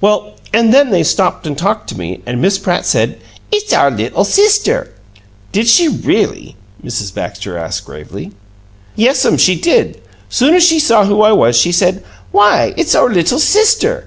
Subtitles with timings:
[0.00, 3.18] Well, an' then they stopped an' talked to me, an' Miss Pratt said,
[3.50, 4.92] 'It's our little sister.'"
[5.50, 7.12] "Did she really?" Mrs.
[7.12, 8.30] Baxter asked, gravely.
[8.94, 10.00] "Yes'm, she did.
[10.28, 14.06] Soon as she saw who I was, she said, 'Why, it's our little sister!'